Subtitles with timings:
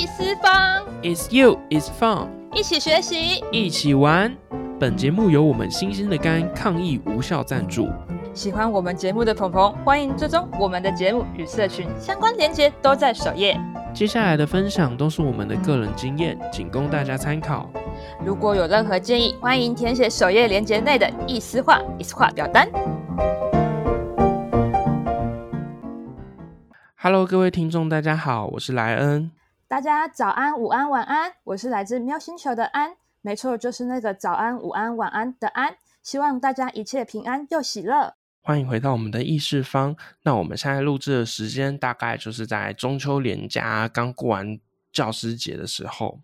[0.00, 4.34] 易思方，It's you, it's fun，一起学习，一起玩。
[4.78, 7.86] 本节目由我们新鲜的肝抗疫无效赞助。
[8.32, 13.60] 喜欢我们节目的朋朋，欢迎追踪我们的节目与社群相关链接都在首页。
[13.92, 17.68] 接下来的分享都是我们的个人经验，仅供大家参考。
[18.24, 22.66] 如果有任何建议，欢迎填写首页链接内的意思化、意思化表单。
[26.96, 29.30] Hello，各位听众，大家好，我是莱恩。
[29.70, 32.96] 大家早安、午安、晚安，我是来自喵星球的安。
[33.20, 35.76] 没错，就是那个早安、午安、晚安的安。
[36.02, 38.16] 希望大家一切平安又喜乐。
[38.42, 39.94] 欢迎回到我们的意式方。
[40.24, 44.58] 那我们现在录制的时间大概就是在中秋连假刚过完
[44.90, 46.18] 教师节的时候。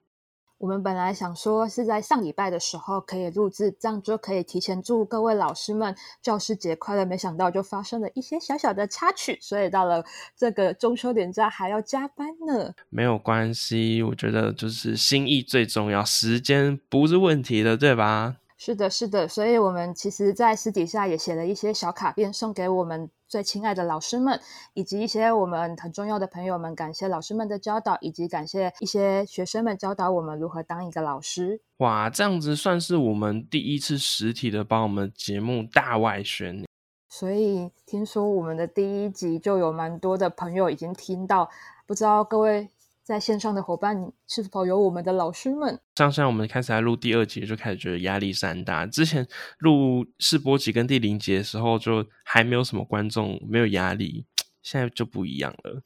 [0.59, 7.05] 我们本来想说是在上礼拜的时候可以录制，这样就可以提前祝各位老师们教师节快乐。
[7.05, 10.03] 没想到就发生了一些小小的插曲，所以到了
[10.35, 12.73] 这个中秋连假还要加班呢。
[12.89, 18.37] 没有关系，我觉得就是心意最重要，时间不是问题的，对吧？
[18.57, 24.41] 是的，是的，所以我们其实，在私底下也写了一些小卡片，送给我们最亲爱的老师们，
[24.75, 26.75] 以及一些我们很重要的朋友们。
[26.75, 31.61] 感谢老师们的教导，以及感谢一些学生们教导我们如何当一个老师。
[31.79, 36.65] 哇，这样子算是我们第一次实体的帮我们节目大外宣。
[37.09, 41.49] 所以听说我们的第一集就有蛮多的朋友已经听到，
[41.87, 42.69] 不知道各位。
[43.07, 45.81] 在线上的伙伴是否有我们的老师们？
[45.95, 48.85] 像现在我们开始来录第二集，就开始觉得压力山大。
[48.85, 49.25] 之前
[49.59, 54.27] 录试播集跟第零集的时候，就还没有什么观众，没有压力。
[54.61, 55.85] 现在就不一样了，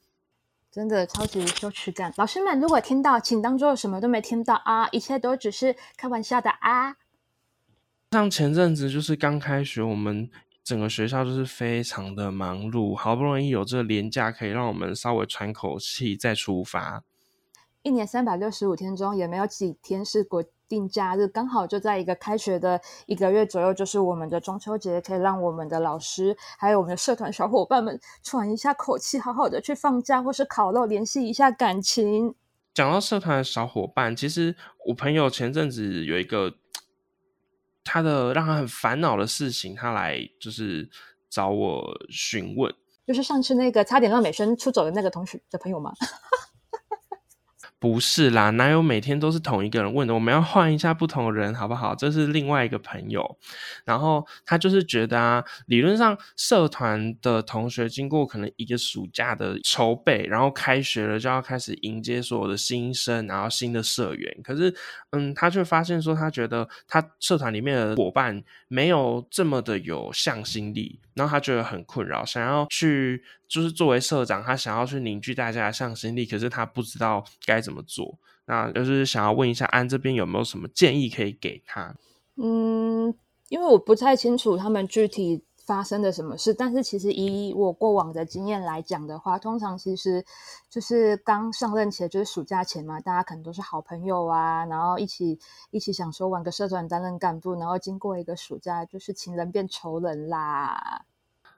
[0.72, 2.10] 真的超级羞耻感。
[2.16, 6.96] 老师们如果听到，请当做什么都没听到啊，一切都只是开玩笑的啊。
[8.12, 10.30] 像前阵子就是刚开学，我们
[10.64, 17.04] 整个学校就是非常的忙碌，好不容易有这个年假，可以让我们稍微喘口气再出发。
[17.82, 32.34] 一年三百六十五天中，也没有几天是国定假日，刚好就在一个开学的一个月左右，就是我们的中秋节，可以让我们的老师还有我们的社团小伙伴们喘一下口气，好好的去放假或是烤肉，联系一下感情。
[32.74, 34.54] 讲到社团的小伙伴，其实
[34.86, 36.54] 我朋友前阵子有一个
[37.82, 40.88] 他的让他很烦恼的事情，他来就是
[41.30, 42.72] 找我询问，
[43.06, 45.92] 就是上次那个差点让美萱出走的那个同学的朋友吗？
[47.80, 50.12] 不是啦，哪有每天都是同一个人问的？
[50.12, 51.94] 我们要换一下不同的人，好不好？
[51.94, 53.38] 这是另外一个朋友，
[53.86, 64.36] 然后他就是觉得啊，理论上社团的同学经过可能一个暑假的筹备，然后开学了就要开始迎接所有的新生，然后新的社员。
[64.44, 64.74] 可是，
[65.12, 73.24] 嗯，他却发现说，他觉得他社团里面的伙伴没有这么的有向心力，然后他觉得很困扰，想要去。
[73.50, 78.16] 就是作为社长，他想要去凝聚大家的向心力，可是他不知道该怎么做。
[78.44, 81.96] 那就是想要问一下安这边有没有什么建议可以给他？
[82.36, 83.12] 嗯，
[83.48, 90.24] 因为我不太清楚他们具体发生的什么事，但是其实以我过往的经验来讲的话，通常其实
[90.68, 95.38] 就是刚上任前，就是暑假前嘛，大家可能都是好朋友啊，然后一起
[95.72, 101.04] 一起想说玩个社团担任干部，然后经过一个暑假，就是情人变仇人啦。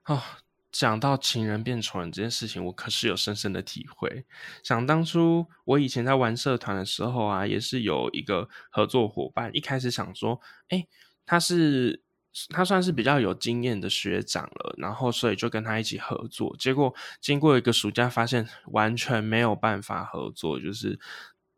[0.05, 0.23] 啊。
[0.73, 4.25] 讲到情人变仇人这件事情，我可是有深深的体会。
[4.65, 10.41] 想当初我以前在玩社团的时候啊，也是有一个合作伙伴，一开始想说，
[10.71, 10.87] 哎，
[11.27, 12.03] 他是
[12.49, 16.57] 他算是比较有经验的学长了，然后所以就跟他一起合作。
[16.59, 20.99] 结果经过一个暑假，发现完全没有办法合作，就是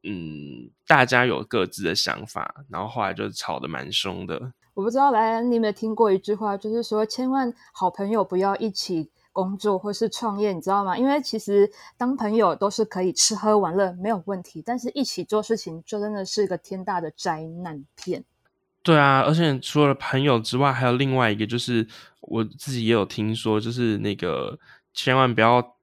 [0.03, 4.53] 嗯，大家有各自的想法，然后后来就吵得蛮凶的。
[4.75, 10.99] 我不知道来，你有没有听过一句话，就是说千万好朋友不要一起工作或是创业，你知道吗？
[10.99, 18.25] 因为其实当朋友都是可以吃喝玩乐没有问题，但是一起做事情就真的是一个天大的灾难片。
[18.83, 21.87] 对啊，而且除了朋友之外，还有另外一个，就是
[22.21, 24.59] 我自己也有听说，就是那个
[24.93, 25.77] 千万不要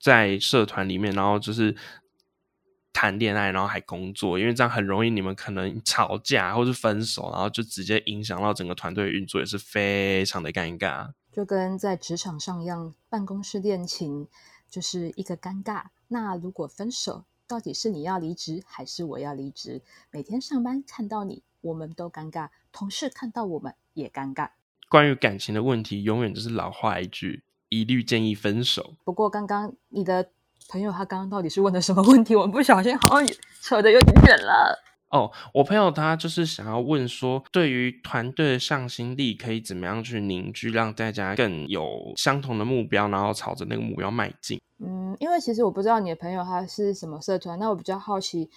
[0.00, 1.74] 在社团里面，然后就是。
[2.96, 11.12] 谈恋爱，然后还工作，因为这样很容易，你们可能吵架或是分手，然后就直接影响到整个团队运作，也是非常的尴尬。
[11.30, 14.26] 就跟在职场上一样，办公室恋情
[14.70, 15.82] 就是一个尴尬。
[16.08, 19.82] 那如果分手，到底是你要离职还是我要离职？
[20.10, 24.48] 每天上班看到你，我们都尴尬；同事看到我们也尴尬。
[24.88, 28.94] 关于感情的问题，永远就是老话一句，一律建议分手。
[29.04, 30.30] 不过刚刚你的。
[30.68, 32.34] 朋友，他刚刚到底是问的什么问题？
[32.34, 34.82] 我们不小心好像扯得有点远了。
[35.10, 44.60] 哦，我朋友他就是想要问说，对于团队的向心力可以怎么样去凝聚，让大家更有相同的目标，然后朝着那个目标迈进。
[44.80, 48.50] 嗯，嗯，因为其实我不知道你的朋友他是什么社团，那我比较好奇，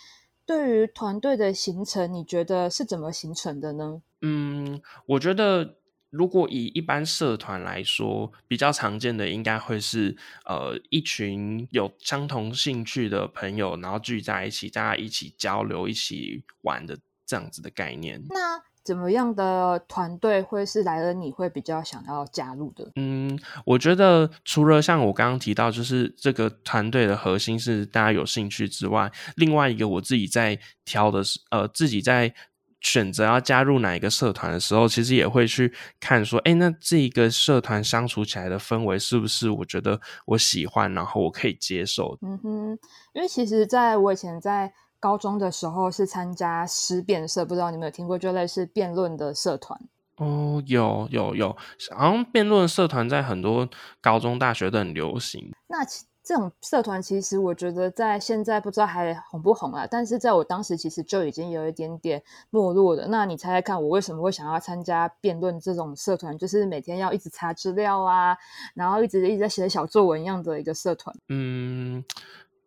[0.46, 4.02] 对于团队的形成，你觉得是怎么形成的呢？
[4.22, 5.79] 嗯，我觉得。
[6.10, 16.98] 如果以一般社团来说，比较常见的应该会是呃一群有相同兴趣的朋友，然后聚在一起，大家一起交流、一起玩的
[17.28, 18.20] 这样子的概念。
[18.30, 22.92] 那怎么样的团队会是来了你会比较想要加入的？
[22.96, 32.34] 嗯，我觉得除了像我刚刚提到，就是这个团队的核心是大家有兴趣之外，另外一个我自己在挑的是呃自己在。
[32.82, 42.18] 选择要加入哪一个社团的时候，其实也会去看说，哎，那这一个社团相处起来的氛围是不是我觉得我喜欢，然后我可以接受。
[42.22, 42.80] 嗯哼，
[43.14, 49.80] 因为其实在我以前在高中的时候是参加诗辩社，不知道你有没有听过，就类似辩论的社团。
[50.18, 51.56] 哦，有有有，
[51.96, 53.70] 好像辩论社团在很多
[54.02, 55.50] 高中、大学都很流行。
[55.68, 62.22] 那其这种社团其实我觉得在现在不知道还红不红啊，但是在我当时其实就已经有一点点
[62.52, 63.08] 没落的。
[63.08, 66.38] 那你猜猜看，我为什么会想要参加辩论这种社团？
[66.38, 68.38] 就是每天要一直查资料啊，
[68.76, 71.16] 然后一直一直在写小作文一样的一个社团。
[71.30, 72.06] 嗯，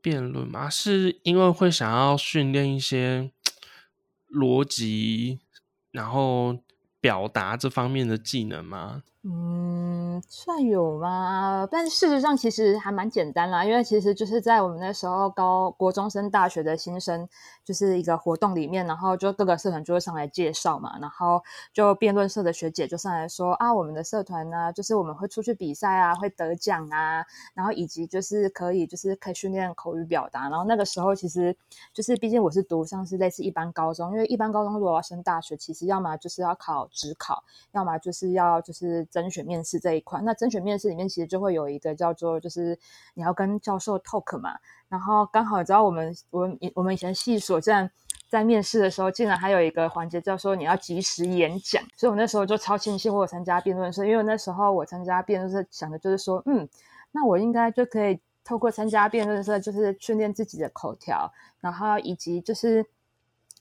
[0.01, 3.31] 辩论嘛，是因为会想要训练一些
[4.29, 5.39] 逻辑，
[5.93, 6.59] 然后
[7.01, 9.05] 表达这方面的技能吗？
[9.25, 11.69] 嗯，算有吗？
[11.71, 17.29] 但事实上其实还蛮简单啦，因为其实就是在我们那时候高国中生、大学的新生，
[17.65, 21.41] 就是一个活动里面，然后就各个社团就会上来介绍嘛，然后
[21.73, 27.25] 就辩论社的学姐就上来说啊，我们的社团呢，就是我们会出去比赛啊，会得奖啊，
[27.55, 31.57] 然后以及就是可以就是可以训练口语表达，然后那个时候其实
[31.95, 39.07] 就是毕竟我是读像是类似一般高中，因为一般高中如果要升大学，其实要么就是要考职考，要么就是要就是。
[39.13, 42.77] 甄选面试这一块，那甄选面试里面其实就会有一个叫做，就是
[43.15, 44.59] 你要跟教授 talk 嘛。
[44.89, 47.91] 然后刚好你知道我们我们我们以前系所在
[48.29, 56.67] 在面试的时候，竟然还有一个环节叫说你要及时演讲，所以我那时候就超庆幸我有参加辩论社，因为那时候我参加辩论社想的就是说，嗯，
[57.13, 61.31] 那我应该就可以透过参加辩论社，就是训练自己的口条，
[61.61, 62.87] 然后以及就是。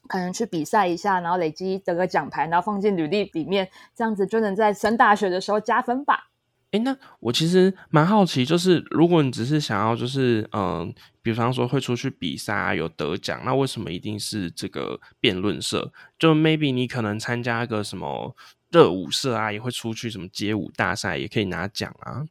[0.08, 6.28] 可能去比赛一下，然后累积得个奖牌，然后放进履历里面，这样子就能在升大学的时候加分吧。
[6.72, 15.92] 哎，那我其实蛮好奇，就是如果你只是想要，就是嗯，比方说会出去比赛啊，有得奖，那为什么一定是这个辩论社？
[16.18, 18.34] 就 maybe 你可能参加个什么
[18.70, 22.24] 热舞社啊，也会出去什么街舞大赛，也可以拿奖啊。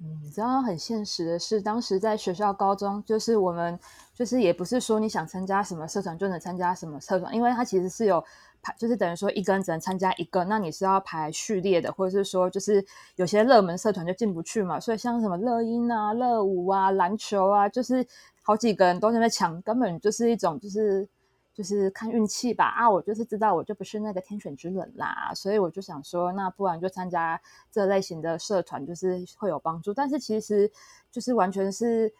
[0.00, 3.78] 嗯，你知道很现实的是，当时在学校高中，就是我们
[4.12, 8.22] 就是也不是说你想参加什么社团就能参加什么社团，因为它其实是有
[8.60, 12.84] 排，就是等于说一个人只能参加一个，那你是要排序列的，或者是说就是
[13.16, 18.04] 有些热门社团就进不去嘛，所以像什么乐音啊、乐舞啊、篮球啊，就是
[18.42, 21.08] 好几个人都在那抢，根本就是一种就是。
[21.54, 22.90] 就是看运气吧啊！
[22.90, 27.40] 我就是知道我就不是那个天选之人啦，所以我就想说，那不然就参加
[27.70, 29.94] 这类型的社团，就是会有帮助。
[29.94, 30.68] 但是其实
[31.12, 32.12] 就是完全是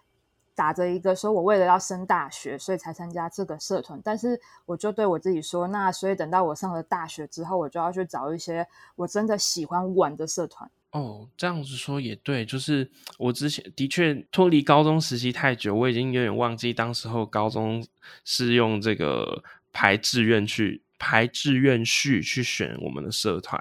[0.55, 4.01] 打着一个说我为了要升大学，所以才参加这个社团。
[4.05, 8.65] 但是我就对我自己说，那所以等到我上了大学之后，我就要去找一些
[8.95, 10.71] 我真的喜欢玩的社团。
[10.94, 12.88] 哦，这样子说也对，就是
[13.19, 17.85] 我之前的确脱离高中时期太久，我已经有点忘记当时候高中
[18.25, 19.42] 是用这个
[19.73, 23.61] 排志愿去排志愿序去选我们的社团。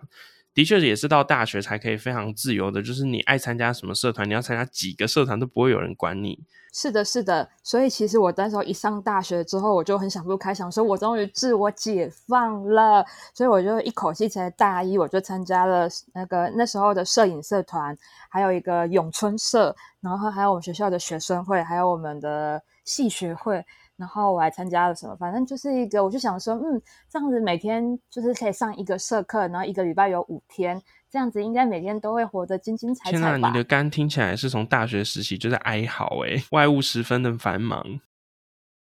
[0.54, 6.40] 的确也是到大学才可以非常自由的，就是你爱参加什么社团，你要参加几个社团都不会有人管你。
[6.76, 7.48] 是的，是的。
[7.62, 13.06] 所以其实我那时候一上大学之后，我就很想不开，想说我终于自我解放了。
[13.34, 17.96] 所以我就一口气才大一，我就参加了那个那时候的摄影社团，
[18.30, 23.64] 还有一个咏春社，然后还有我们学校的学生会，还有我们的系学会。
[24.04, 25.16] 然后我还参加了什么？
[25.16, 33.30] 反正就是一个，我就想说，嗯，这样子每天就是可以上一个社课，然后一个礼拜有五天，这样子应该每天都会活得精精彩彩吧。
[33.30, 38.02] 天哪，你的肝听起来是从大学时期就在哀嚎诶，外务十分的繁忙。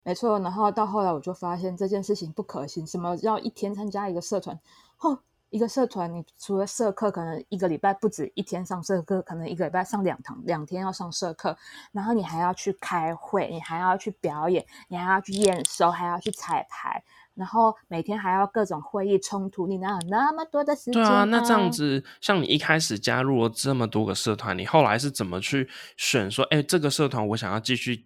[0.04, 4.60] 没错，然后到后来我就发现这件事情不可行，什么要一天参加一个社团？
[5.00, 5.20] 哦。
[5.50, 11.58] 一个社团，你除了社课，可能一个礼拜不止一天上社课，可能一个礼拜上两堂，两天要上社课，
[11.92, 17.02] 然后你还要去开会，你还要去表演，你还要去验收，还要去彩排，
[17.34, 20.94] 然后每天还要各种会议冲突，你哪有那么多的时间？
[20.94, 26.30] 对啊，那这样子，像你一开始加入了这么多个社团，你后来是怎么去选？
[26.30, 28.06] 说，哎，这个社团我想要继续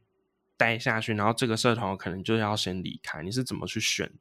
[0.57, 4.11] 待下去，然后这个社团我可能就要先离开，你是怎么去选？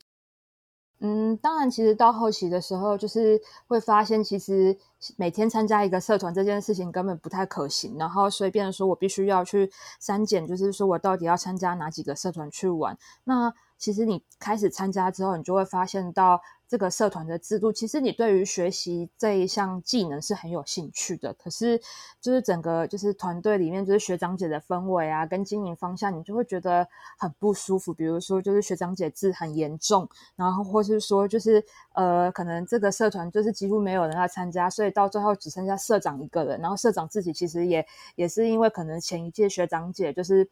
[1.00, 4.76] 嗯，当然，其实到后期的时候，就是会发现，其实
[5.16, 12.97] 每天参加一个社团这件事情根本不太可行，然后所以变成说我必须要去删减，就是说我到底要参加哪几个社团去玩。
[13.25, 16.40] 那其实你开始参加之后，你就会发现到。
[16.70, 21.34] 这个社团的制度，其实你对于学习这一项技能是很有兴趣的。
[21.34, 21.76] 可是，
[22.20, 26.86] 就是整个就是团队里面，就是学长姐的氛围啊，跟经营方向，你就会觉得
[27.18, 27.92] 很不舒服。
[27.92, 31.60] 比如说，就是学长姐制很严重，然后或是说，就是
[31.94, 36.60] 呃，可能这个社团就是几乎没有人要参加，所以到最后只剩下社长一个人。
[36.60, 37.84] 然后社长自己其实也
[38.14, 40.48] 也是因为可能前一届学长姐就是。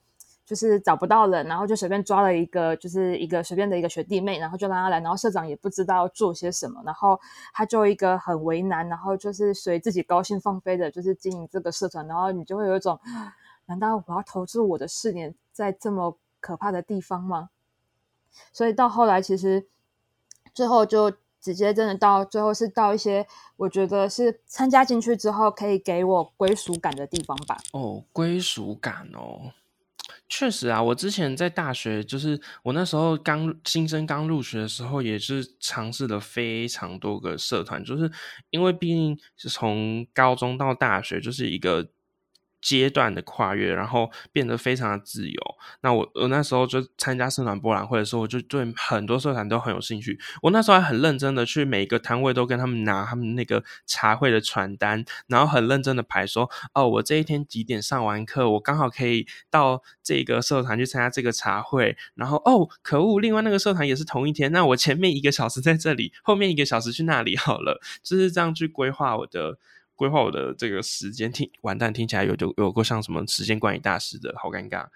[0.49, 7.21] 就是找不到人，然后就随便抓了一个，就是一个随便的一个学弟妹，然后就让他来，然后社长也不知道做些什么，然后
[7.53, 12.99] 他就一个很为难，然后就是随自己高兴放飞的，就是经营这个社团，然后你就会有一种，
[13.67, 17.51] 难道我要投资我的四年在这么可怕的地方吗？
[18.51, 19.67] 所以到后来，其实
[20.55, 21.13] 最后就
[21.43, 23.27] 直接真的到最后是到一些
[23.59, 27.59] 我觉得是参加进去之后可以给我归属感的地方吧。
[27.75, 29.53] 哦，归属感哦。
[30.29, 38.11] 确实啊，我之前在大学，就是我那时候刚新生刚入学的时候，也是尝试了非常多个社团，就是
[38.51, 41.89] 因为毕竟是从高中到大学，就是一个。
[42.61, 45.41] 阶段的跨越，然后变得非常的自由。
[45.81, 50.19] 那我我那时候就参加社团博览会的时候，我就对很多社团都很有兴趣。
[50.43, 61.97] 我那时候还很认真的去每个摊位都跟他们拿他们那个茶会的传单，然后很认真的排说，哦，我这一天几点上完课，我刚好可以到这个社团去参加这个茶会。
[62.15, 69.59] 然后哦，可恶，另外那个社团也是同一天，那我前面一个小时在这里，后面一个小时去那里好了，就是这样去规划我的。
[69.99, 74.87] 规划我的这个时间，听完蛋，听起来有有有过像什么时间管理大师的，好尴尬。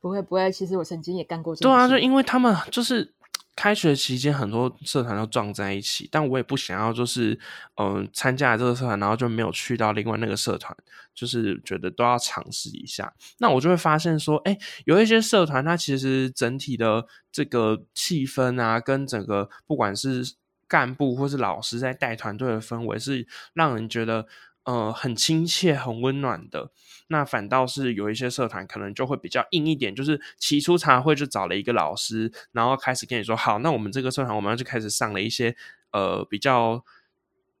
[0.00, 1.56] 不会不会，其实我曾经也干过。
[1.56, 3.12] 对啊，就因为他们就是
[3.56, 7.36] 开学期间很多社团都撞在一起，但我也不想要，就是
[7.76, 10.76] 嗯参加这个社团，然后就没有去到另外那个社团，
[11.12, 13.12] 就是觉得都要尝试一下。
[13.38, 20.36] 那我就会发现说，哎，有一些社团它其实整体的这个气氛啊，跟整个不管是。
[20.74, 24.26] 干部或是老师在带团队的氛围是让人觉得
[24.64, 26.72] 呃很亲切、很温暖的。
[27.06, 35.54] 那反倒是有一些社团可能就会比较硬一点，就是起初茶会就找了一个老师，然后开始跟你说：“好，那我们这个社团我们就开始上了一些
[35.92, 36.84] 呃比较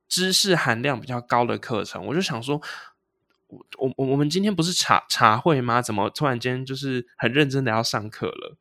[0.08, 2.60] 知识含量比较高的课程。”我就想说，
[3.78, 5.80] 我我我们今天不是茶茶会吗？
[5.80, 8.56] 怎么突然间就是很认真的要上课了？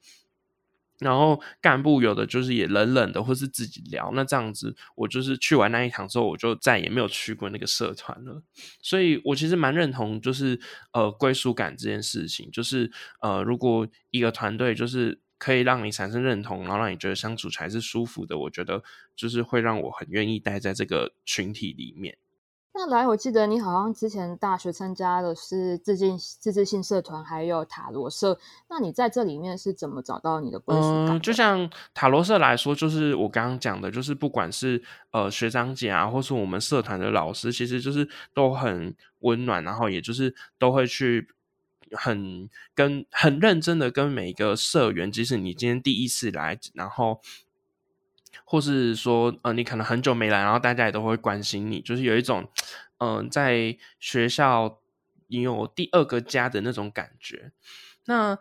[0.99, 4.11] 然后干部有的就是也冷冷的，或是自己聊。
[4.13, 8.41] 那这样子，我就是去完那一堂之后，我就再也没有去过那个社团了。
[8.81, 10.59] 所以我其实蛮认同，就是
[10.93, 12.49] 呃归属感这件事情。
[12.51, 18.81] 就是呃，如果一个团队就是可以让你产生认同，然后让你觉得相处才是舒服的，我觉得
[19.15, 22.17] 就是会让我很愿意待在这个群体里面。
[22.75, 28.39] 那来，我记得你好像之前大学参加的是自进自治性社团，还有塔罗社。
[28.67, 31.19] 那你在这里面是怎么找到你的归属感？
[31.21, 41.27] 就像塔罗社来说，就是我刚刚讲的，就是不管是呃学长姐啊，或是我们社团的老师，其实就是都很温暖，然后也就是都会去
[41.91, 47.21] 很跟很认真的跟每一个社员，即使你今天第一次来，然后。
[48.45, 52.47] 或是说，呃，你可能很久没来，然后大家也都会关心你，就是有一种，
[52.99, 54.79] 嗯，在学校
[55.27, 57.51] 你有第二个家的那种感觉。
[58.05, 58.37] 那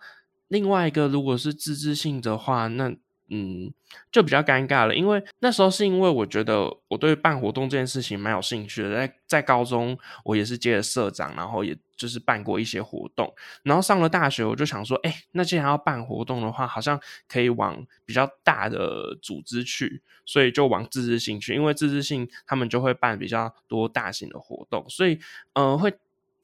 [0.48, 2.94] 另外一个，如果是自治性的话，那。
[3.34, 3.72] 嗯，
[4.10, 25.18] 就比较尴尬了，因为那时候是因为我觉得我对办活动这件事情蛮有兴趣的，在在高中我也是接了社长，然后也就是办过一些活动，然后上了大学我就想说，哎，那既然要办活动的话，好像可以往比较大的组织去，所以就往自治性去，因为自治性他们就会办比较多大型的活动，所以
[25.54, 25.94] 呃会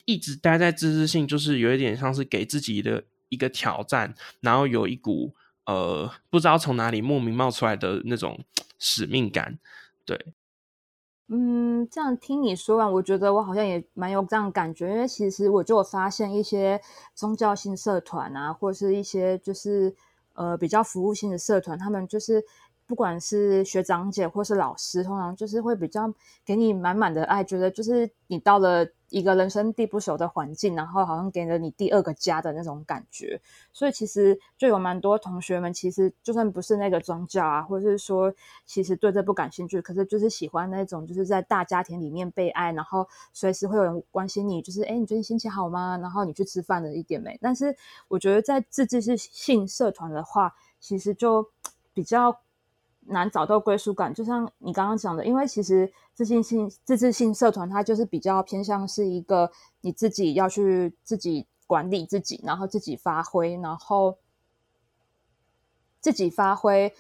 [0.07, 5.35] 一直待在自治性，就是有一点像是给自己的一个挑战，然后有一股。
[5.69, 8.43] 呃，不知道从哪里莫名冒出来的那种
[8.79, 9.59] 使命感，
[10.07, 10.33] 对，
[11.29, 16.81] 嗯，这样听你说完，我觉得我好像也蛮有这样感觉，因为其实我就发现一些
[17.15, 19.95] 宗教性社团啊，或者是一些就是
[20.33, 22.43] 呃比较服务性的社团，他们就是
[22.89, 26.13] 不管是学长姐或是老师，通常就是会比较
[26.45, 28.89] 给你满满的爱，觉得就是你到了。
[29.11, 33.41] 一个人生地不熟的环境，然后好像给了你第二个家的那种感觉，
[33.73, 38.31] 所以其实就有蛮多同学们，其实就算不是那个宗教啊，或者是说
[38.67, 45.97] 其实对这不感兴趣，可是就是喜欢那种就是在大家庭里面被爱，然后随时会有人关心你，就是哎，你最近心情好吗？
[46.03, 47.39] 然后你去吃饭的一点没？
[47.41, 47.75] 但是
[48.09, 51.51] 我觉得在自治性社团的话，其实就
[51.95, 52.39] 比较。
[53.09, 54.15] 难找到归属感。
[54.15, 59.51] 就像你刚刚讲的，因为其实自信性自治性社团，它就是比较偏向是一个
[59.81, 64.19] 你自己要去自己管理自己，然后自己发挥，然后
[66.01, 66.95] 自己发挥，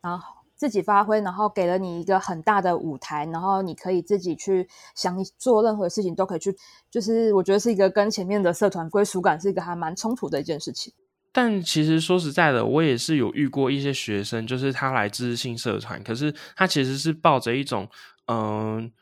[0.00, 0.40] 然后。
[0.60, 6.54] 自己发挥，然后给了你一个很大的舞台，然后你可以自己去想做任何事情都可以去，
[6.90, 10.92] 就是我觉得是一个跟前面的社团归属感是一个还蛮冲突的一件事情。
[11.32, 17.88] 但其实说实在的，我也是有遇过一些学生，就是他来知识性社团，可是他其实是抱着一种，
[18.26, 18.92] 嗯，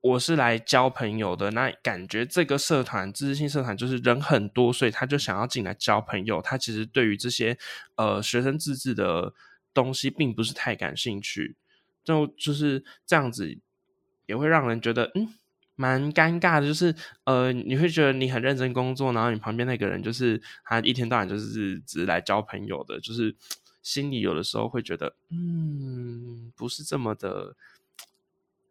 [0.00, 6.42] 我是来交朋友的，那感觉这个社团知识性社团就是人很多，所以他就想要进来交朋友。
[6.42, 7.56] 他其实对于这些
[7.96, 9.32] 呃学生自治的。
[9.72, 11.54] 东西并不是太感兴趣，
[12.02, 13.56] 就就是这样子，
[14.26, 15.28] 也会让人觉得嗯
[15.80, 16.66] 蛮尴尬的。
[16.66, 16.94] 就是
[17.24, 23.34] 呃，你会觉得你很认真工作，然后你旁边那个人就是他一天到晚就是只是来交朋友的，就是
[23.82, 27.56] 心里有的时候会觉得嗯不是这么的。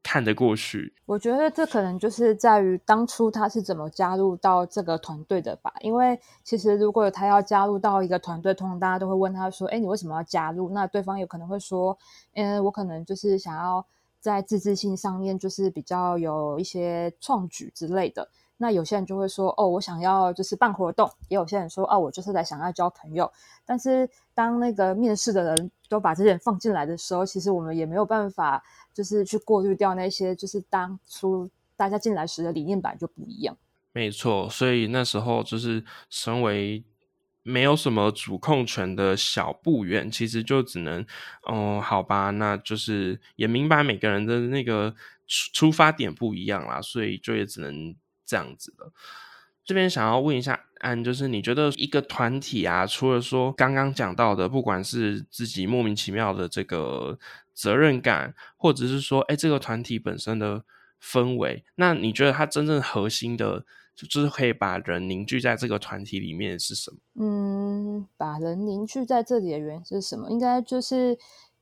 [0.01, 5.71] 看得过去，我觉得这可能就是在于当初他是怎么加入到这个团队的吧。
[5.81, 11.95] 因为其实如果他要加入到一个团队，通常大家都会问他说：“哎，你为什么要加入？”那对方有可能会说
[12.33, 13.85] ：“嗯，我可能就是想要
[14.19, 18.29] 在自制性上面就是比较有一些创举之类的。”
[18.61, 23.31] 那有些人就会说：“哦，我想要就是办活动。”也有些人说：“哦，我就是来想要交朋友。”
[23.65, 28.63] 但是当那个面试的人都把这些人放进来的时候，其实我们也没有办法。
[28.91, 33.55] 就是去过滤掉那些，就是当初大家进来时的理念版就不一样。
[33.93, 36.83] 没错，所以那时候就是身为
[37.43, 41.05] 没有什么主控权的小部员，其实就只能，
[41.43, 44.93] 哦，好吧，那就是也明白每个人的那个
[45.27, 48.91] 出出发点不一样啦，所以就也只能这样子了。
[49.63, 57.19] 这边想要问一下安，就是你觉得一个团体啊，除了说刚刚讲到的，不管是自己莫名其妙的这个。
[57.51, 60.63] 责任感，或者是说，哎，这个团体本身的
[61.03, 63.65] 氛围，那你觉得它真正核心的，
[64.07, 66.97] 就是可以把人凝聚在这个团体里面是什么？
[67.15, 70.29] 嗯，把人凝聚在这里的原因是什么？
[70.29, 71.17] 应该就是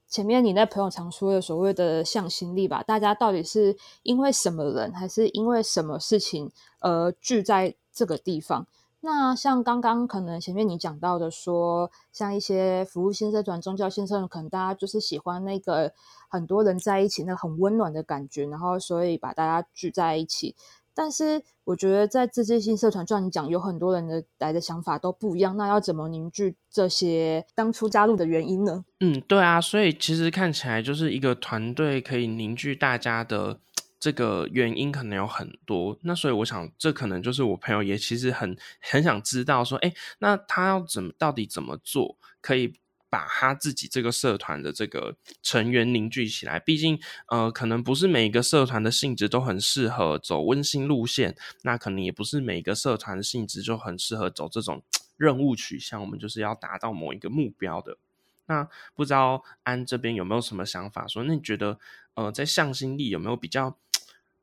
[0.07, 2.83] 前面你那朋友常说的所谓的向心力吧？
[2.83, 8.67] 大家到底是因为什么人，还是因为什么事情而聚在这个地方？
[9.01, 15.93] 那像刚刚可能前面你讲到的，说像一些服务性社团、宗教性社，可能大家就是喜欢那个
[16.29, 20.55] 很多人在一起，那很温暖的感觉，然后所以把大家聚在一起。
[20.97, 28.83] 但是我觉得在自治性社团，就像你讲，有很多人的来的想法都不一样，那要怎么凝聚这些当初加入的原因呢？
[29.01, 33.59] 嗯，对啊，所以其实看起来就是一个团队可以凝聚大家的。
[33.99, 42.75] 这个原因可能有很多，那所以我想，这可能就是我朋友也其实很很想知道，说，哎，那他要怎么到底怎么做，可以
[43.09, 46.59] 把他自己这个社团的这个成员凝聚起来？
[46.59, 54.83] 毕竟，呃，可能不是每一个社团的性质都很适合走温馨路线，那可能也不是每一个社团的性质就很适合走这种
[55.15, 57.97] 任务取向，我们就是要达到某一个目标的。
[58.45, 61.07] 那不知道安这边有没有什么想法？
[61.07, 61.79] 说，那你觉得，
[62.15, 63.77] 呃，在向心力有没有比较？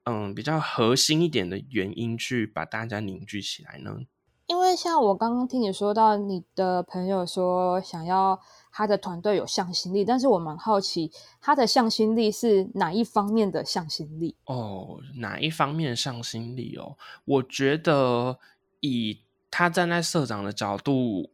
[0.06, 4.00] 嗯，比较核心一点的原因，去把大家凝聚起来呢？
[4.46, 8.38] 因为像我刚刚听你说到，你的朋友说想要
[8.70, 14.36] 他的团队有向心力，但是我蛮好奇，他的向心力是哪一方面的向心力？
[14.44, 16.96] 哦，哪一方面向心力哦？
[17.24, 18.38] 我觉得
[18.80, 21.30] 以他站在社长的角度，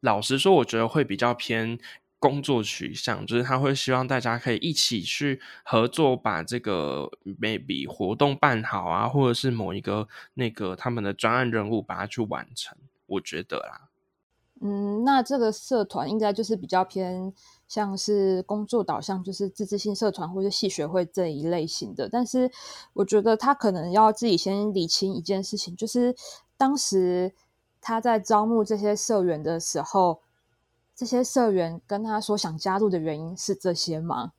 [0.00, 1.78] 老实说，我觉得会比较偏。
[2.24, 12.78] 工作取向就是他会希望大家可以一起去合作，把这个 maybe 活动办好啊，或者是某一个那个他们的专案任务把它去完成。
[13.04, 13.90] 我觉得啦，
[14.62, 17.30] 嗯，那这个社团应该就是比较偏
[17.68, 22.08] 像是工作导向，就是自治性社团或者系学会这一类型的。
[22.08, 22.50] 但是
[22.94, 26.16] 我觉得他可能要自己先理清一件事情，就是
[26.56, 27.34] 当时
[27.82, 30.22] 他在招募这些社员的时候。
[30.96, 34.32] 这些社员跟他说想加入的原因是这些吗？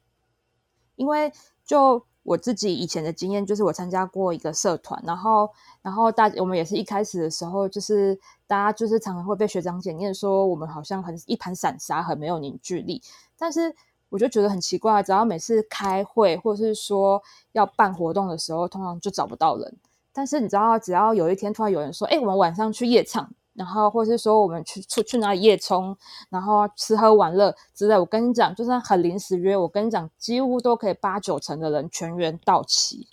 [0.95, 1.31] 因为
[1.65, 5.49] 就我自己以前的经验，就是我参加过一个社团，然后
[5.81, 13.01] 然后大我们也是一开始的时候，就是大家就是常常会被学长检验说我们好像很一盘散沙，很没有凝聚力。
[13.37, 13.75] 但是
[14.09, 19.77] 我就觉得很奇怪，只要每次开会或者是说要办活动的时候，通常就找不到人。
[20.13, 25.97] 但是你知道，只要有一天突然有人说：“哎，我们晚上去夜场。”然后，或是说我们去出去哪里夜冲，
[26.29, 27.97] 然后吃喝玩乐之类。
[27.97, 33.07] 我跟你讲，就算很临时约，我跟你讲，几乎都可以八九成的人全员到齐。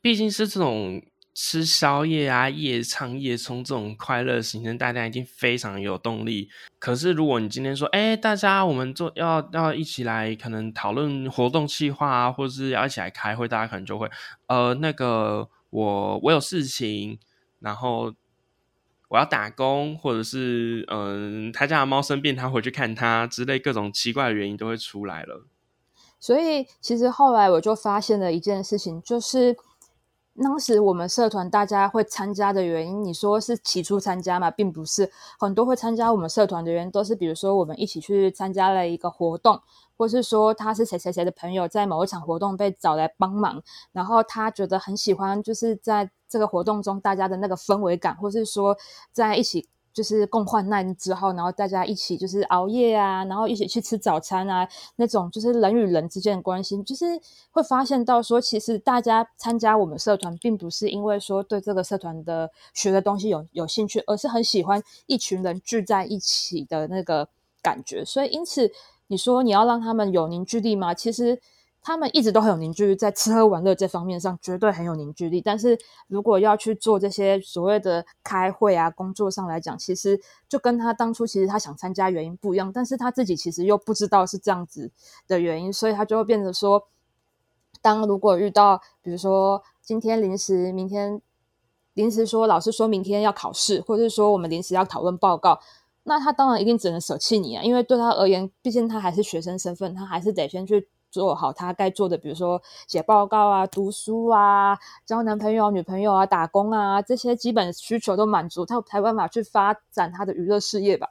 [0.00, 1.02] 毕竟是这种
[1.34, 6.48] 吃宵夜啊、夜唱夜冲这种快乐行程，大家一定非常有动力。
[6.78, 14.08] 可是如果你今天说，哎，大家我们做要要一起来，可能讨论活动计划啊，或是要一起来开会，大家可能就会，
[14.46, 17.18] 呃，那个我我有事情，
[17.58, 18.12] 然后
[19.14, 25.46] 我要打工，或者是嗯，他家的猫生病，他回去看他之类各种奇怪的原因都会出来了。
[26.18, 29.56] 所以其实后来我就发现了一件事情，就是。
[30.42, 39.62] 当时我们社团大家会参加的原因，你说是起初参加嘛，并不是很多会参加我们社团的人都是，比如说我们一起去参加了一个活动，
[39.96, 48.76] 或是说他是谁谁谁的朋友，在某一场活动被找来帮忙，然后他觉得很喜欢，就是在这个活动中大家的那个氛围感，或是说
[49.12, 49.68] 在一起。
[49.94, 57.04] 就是共患难之后，然后大家一起就是熬夜啊，然后一起去吃早餐啊，那种就是人与人之间的关系，就是
[57.52, 67.28] 会发现到说，其实大家参加我们社团，并不是因为说对这个社团的学的东西有有兴趣，而是很喜欢一群人聚在一起的那个
[67.62, 68.04] 感觉。
[68.04, 68.68] 所以，因此
[69.06, 70.92] 你说你要让他们有凝聚力吗？
[70.92, 71.40] 其实。
[71.86, 75.38] 他们一直都很有凝聚力，在吃喝玩乐这方面上绝对很有凝聚力。
[75.42, 80.18] 但是如果要去做这些所谓的开会啊、工作上来讲，其实
[80.48, 82.72] 就跟他当初其实他想参加原因不一样。
[82.72, 84.90] 但是他自己其实又不知道是这样子
[85.28, 86.88] 的原因，所以他就会变得说，
[87.82, 91.20] 当如果遇到比如说今天临时、明天
[91.92, 95.60] 临时说老师说明天要考试，或者是说我们临时要讨论报告，
[96.04, 100.88] 那他当然一定只能舍弃你啊，因为对他而言，毕竟他还是学生身份，他还是得先去。
[101.14, 111.10] 做好他该做的，比如说写报告啊、读书啊、交男朋友、女朋友啊、打工啊，这些基本需求都满足，他才有办法去发展他的娱乐事业吧。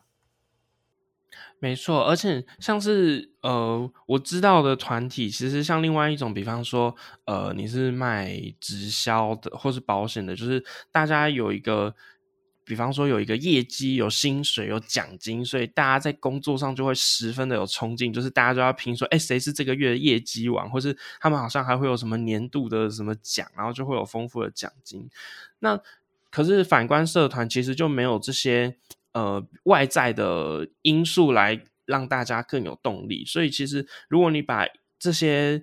[1.60, 10.62] 没错，而且像是呃，我知道的团体，其实像另外一种，比方说呃，你是卖直销的或是保险的，就是
[10.92, 11.96] 大家有一个。
[12.66, 25.10] 比方说有一个业绩、有薪水、有奖金，所以大家在工作上就会十分的有冲劲，就是大家都要拼说，哎，谁是这个月的业绩王，或是他们好像还会有什么年度的什么奖，然后就会有丰富的奖金。
[25.60, 25.78] 那
[26.32, 28.78] 可是反观社团，其实就没有这些
[29.12, 33.26] 呃外在的因素来让大家更有动力。
[33.26, 34.66] 所以其实如果你把
[34.98, 35.62] 这些，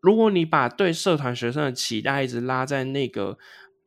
[0.00, 3.38] 如果你把对社团学生的期待一直拉在那个。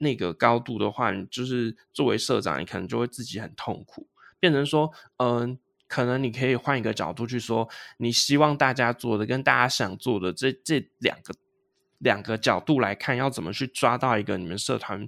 [0.01, 4.07] 那个高度的话，你就是作为社长，你可能就会自己很痛苦，
[4.39, 11.35] 变成说，嗯，可能你可以换一个角度去说，你希望大家做的跟大家想做的这这两个
[11.99, 15.07] 两个角度来看，要怎么去抓到一个你们社团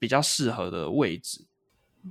[0.00, 1.46] 比较适合的位置？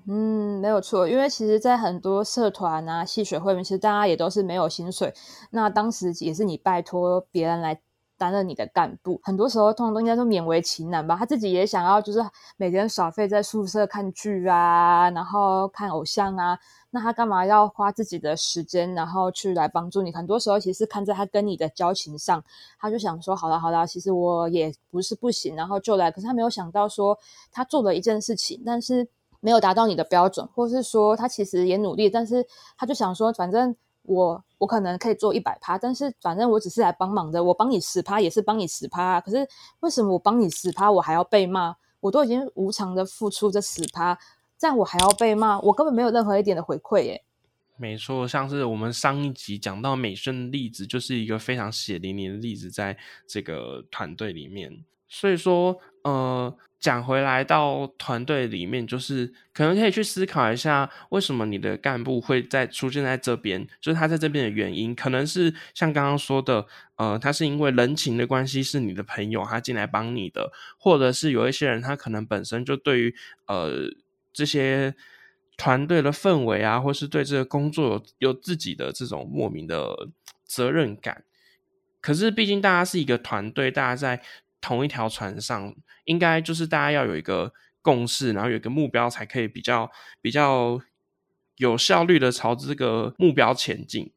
[0.07, 5.13] 嗯，没有错，因为其实，在很多社团啊、戏水会面，其实大家也都是没有薪水，
[5.51, 7.81] 那当时也是你拜托别人来。
[8.17, 11.15] 担任你的干部，很多时候通常都应该说勉为其难吧。
[11.17, 12.19] 他自己也想要，就是
[12.57, 16.57] 每天耍废在宿舍看剧啊，然后看偶像啊。
[16.91, 20.13] 那他干嘛要花自己的时间，然后去来帮助你？
[20.13, 22.43] 很多时候其实看在他跟你的交情上，
[22.79, 26.11] 他就想说：好了好了，其实我也不是不行，然后就来。
[26.11, 27.17] 可是他没有想到说，
[27.51, 29.07] 他做了一件事情，但是
[29.39, 32.45] 没有达到你的标准，或是说他其实也努力，但是
[32.77, 33.75] 他就想说，反正。
[34.05, 39.19] 我我可能可以做一百趴，但是反正我只是来帮忙的，我帮你十趴也是帮你十趴。
[39.19, 39.45] 可是
[39.81, 41.75] 为什么我帮你十趴，我还要被骂？
[41.99, 44.17] 我都已经无偿的付出这十趴，
[44.57, 45.59] 这样我还要被骂？
[45.59, 47.23] 我根本没有任何一点的回馈耶。
[47.75, 52.97] 没错，像是我们上一集讲到美顺的例子，就是一个非常血淋淋的例子，在
[53.27, 54.85] 这个团队里面。
[55.09, 56.55] 所以说，呃。
[56.83, 66.65] 讲回来到团队里面，就是可能可以去思考一下，为什么你的干部会在出现在这边，就是他在这边的原因，可能是像刚刚说的，
[66.97, 73.15] 呃，他是因为人情的关系是你的朋友，他进来帮你的，或者是有一些人他可能本身就对于
[73.47, 73.69] 呃
[74.33, 74.93] 这些
[75.55, 80.09] 团队的氛围啊，或是对这个工作有有自己的这种莫名的
[80.45, 81.23] 责任感。
[82.01, 84.21] 可是毕竟大家是一个团队，大家在。
[84.63, 90.79] 同一条船上，应该就是大家要有一个共识，然后有一个目标，才可以比较比较
[91.57, 94.13] 有效率的朝这个目标前进。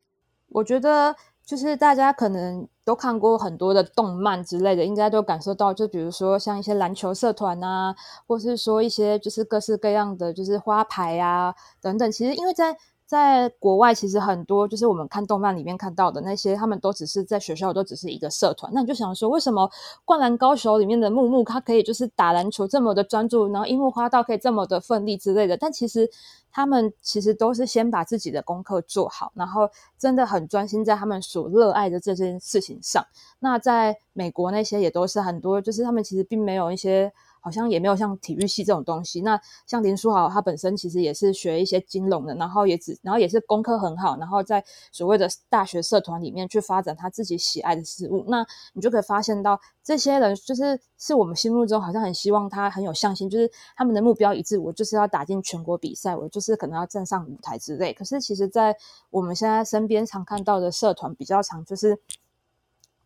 [0.51, 7.97] 我觉得，就是大家可能都看过很多的动漫之类的，应该都感受到，就比如说像一些篮球社团啊，
[8.29, 12.13] 或是说一些就是各式各样的就是花牌啊等等。
[12.13, 18.73] 其实因为在在国外，其实很多就是我们看动漫里面看到的那些，他们都只是在学校都只是一个社团。
[18.75, 19.65] 那你就想说，为什么
[20.05, 25.57] 《灌篮高手》里面的木木他可以就是打篮球这么的专注，然后樱木花道可以这么的奋力之类的？
[25.57, 26.11] 但其实
[26.51, 33.05] 他们其实都是先把自己的功课做好，然后真的很专心在他们所热爱的这件事情上。
[33.39, 37.13] 那在美国那些也都是很多，就是他们其实并没有一些。
[37.47, 39.21] 好像也没有像体育系这种东西。
[39.21, 48.25] 那像林书豪，他本身其实也是学一些金融的，然后也只然后也是功课很好，然后在所谓的大学社团里面去发展他自己喜爱的事物。
[48.27, 57.93] 那你就可以发现到这些人，就是是我们心目中好像很希望他很有向心，就是他们的目标一致，我就是要打进全国比赛，我就是可能要站上舞台之类。
[57.93, 58.77] 可是其实，在
[59.11, 61.97] 我们现在身边常看到的社团比较常就是。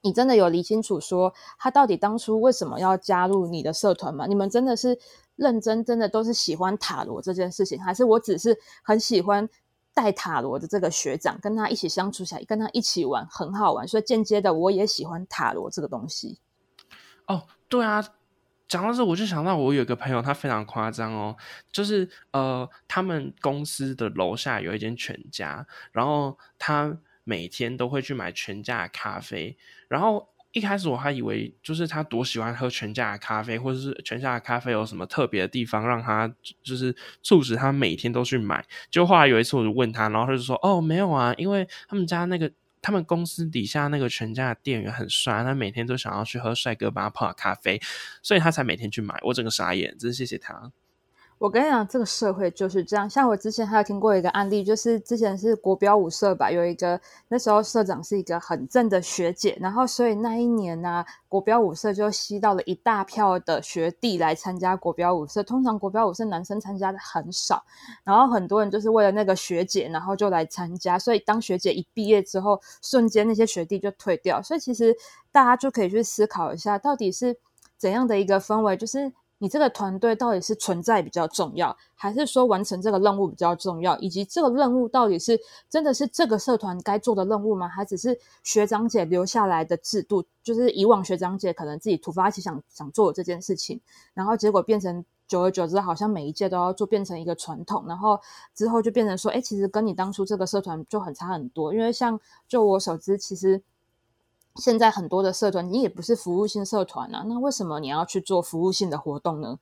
[0.03, 4.27] 你真的有理清楚说他到底当初为什么要加入你的社团吗？
[4.27, 4.99] 你们真的是
[5.37, 9.47] 认真，真的都是喜欢塔罗这件事情，还是我只是很喜欢
[9.93, 16.39] 带塔罗的这个学长，跟他一起相处起来，跟他一起玩很好玩，所以间接的我也喜欢塔罗这个东西。
[17.27, 18.03] 哦，对啊，
[18.69, 21.37] 讲到这我就想到我有个朋友，他非常夸张哦，
[21.71, 26.97] 就是呃，他们公司的楼下有一间全家，然后他。
[27.31, 36.29] 每天都会去买全家咖啡，然后一开始我还以为就是他多喜欢喝全家的咖啡，或者是全家的咖啡有什么特别的地方，让他
[36.61, 38.65] 就是促使他每天都去买。
[38.91, 42.51] 就后来有一次我就问他，然后他就说：“哦，没有啊，因为他们家那个
[42.83, 47.81] 他们公司底下那个全家的店员很帅，他每天都想要去喝帅哥帮他泡咖啡，
[48.21, 50.73] 所以他才每天去买。”我整个傻眼，真是谢谢他。
[51.41, 53.09] 我跟你讲，这个社会就是这样。
[53.09, 65.43] 像我之前还有听过一个案例，就是之前是国标舞社吧，有一个那时候社长是一个很正的学姐，然后所以那一年呢，国标舞社就吸到了一大票的学弟来参加国标舞社。
[65.43, 67.65] 通常国标舞社男生参加的很少，
[68.05, 70.99] 然后很多人就是为了那个学姐，然后就来参加。
[70.99, 74.43] 所以当学姐一毕业之后，瞬间那些学弟就退掉。
[74.43, 74.95] 所以其实
[75.33, 77.35] 大家就可以去思考一下，到底是
[77.79, 79.11] 怎样的一个氛围，就是。
[79.43, 83.97] 你这个团队到底是存在比较重要，还是说完成这个任务比较重要？
[83.99, 87.67] 以及这个任务到底是真的是这个社团该做的任务吗？
[87.67, 90.23] 还只是学长姐留下来的制度？
[90.43, 93.81] 就是以往学长姐可能自己突发奇想想做这件事情，
[94.13, 98.21] 然后结果变成久而久之，好像每一届都要做，变成一个传统，然后
[98.55, 101.73] 之后就变成说，哎，其实跟你当初这个社团就很差很多。
[101.73, 103.63] 因为像就我所知，其实。
[104.57, 109.59] 现在很多的社团，你也不是服务性社团啊，那为什么你要去做服务性的活动呢？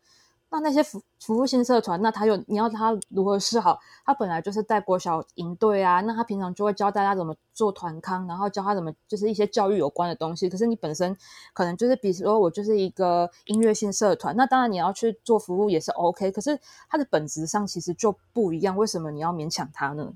[0.50, 3.78] 那那些服服务性社团，那他又你要他如何是好？
[4.06, 10.48] 他本来就是带国小营队啊，那他平常就会教大家怎么做团康，然后教他怎么就是一些教育有关的东西。
[10.48, 11.14] 可是你本身
[11.52, 20.14] 可能就是，比如说我就是一个音乐性社团，那当然你要去做服务也是 OK，可是它的本质上其实就不一样，为什么你要勉强他呢？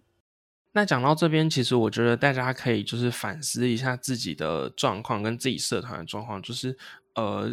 [0.75, 6.79] 那讲到这边，其实我觉得大家可以就是反思一下自己的状况跟自己社团的状况，就是
[7.15, 7.51] 呃，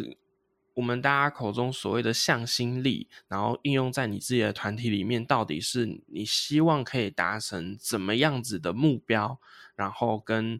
[0.72, 9.38] 我们大家口中所谓的向心力，然后应用在你自己的团体里面，到底是你希望可以达成怎么样子的目标？
[9.76, 10.58] 然后跟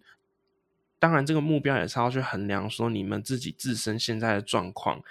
[0.99, 5.03] 当然这个目标也是要去衡量说你们自己自身现在的状况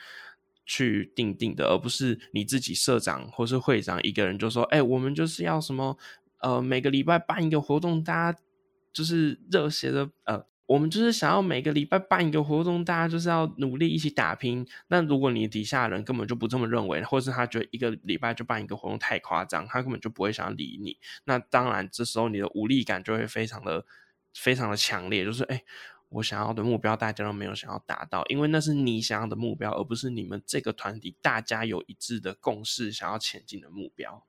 [0.68, 5.98] 去定定的，而不是你自己社长或是会长一个人就说，哎，我们就是要什么。
[6.40, 8.40] 呃，每个礼拜办一个活动，大家
[8.92, 10.10] 就是热血的。
[10.24, 14.68] 呃，我们就是想要每个礼拜办一个活动，大家就是要努力一起打拼。
[14.88, 20.98] 那如果你底下人根本就不这么认为，或者是他觉得一个礼拜就办一个活动太夸张，他根本就不会想要理你。
[21.26, 23.86] 那当然，这时候你的无力感就会非常的、
[24.34, 25.26] 非常的强烈。
[25.26, 25.64] 就是，哎，
[26.10, 34.24] 我想要的目标大家都没有想要达到，因为那是你想要的目标，而不是你们这个团体大家有一致的共识想要前进的目标。